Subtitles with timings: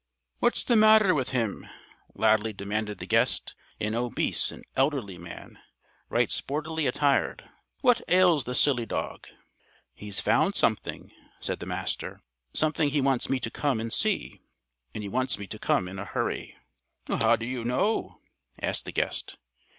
[0.39, 1.67] "What's the matter with him?"
[2.15, 5.59] loudly demanded the guest an obese and elderly man,
[6.09, 7.47] right sportily attired.
[7.81, 9.27] "What ails the silly dog?"
[9.93, 12.23] "He's found something," said the Master.
[12.51, 14.41] "Something he wants me to come and see
[14.91, 16.57] and he wants me to come in a hurry."
[17.05, 18.21] "How do you know?"
[18.59, 19.37] asked the guest.